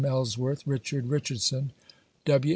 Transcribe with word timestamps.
Ellsworth, 0.03 0.65
Richard 0.65 1.05
Richardson, 1.09 1.71
W. 2.25 2.49